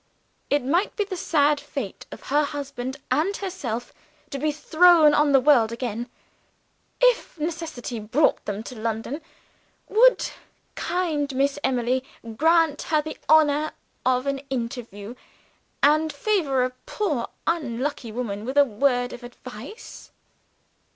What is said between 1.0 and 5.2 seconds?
the sad fate of her husband and herself to be thrown